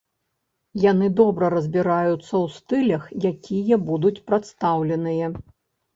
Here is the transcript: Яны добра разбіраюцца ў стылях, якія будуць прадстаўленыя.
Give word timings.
Яны 0.91 1.09
добра 1.19 1.45
разбіраюцца 1.55 2.23
ў 2.23 2.45
стылях, 2.55 3.03
якія 3.33 3.75
будуць 3.91 4.17
прадстаўленыя. 4.31 5.27